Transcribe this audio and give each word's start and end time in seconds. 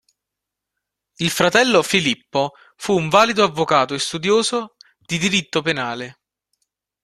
Il 1.17 1.29
fratello 1.29 1.83
Filippo, 1.83 2.53
fu 2.75 2.93
un 2.97 3.07
valido 3.07 3.43
avvocato 3.43 3.93
e 3.93 3.99
studioso 3.99 4.73
di 4.97 5.19
diritto 5.19 5.61
penale. 5.61 6.19